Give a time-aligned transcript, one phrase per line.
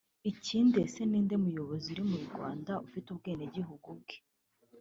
[0.31, 4.15] Ikindi ese ninde muyobozi uri mu Rwanda ufite ubwenegihugu bumwe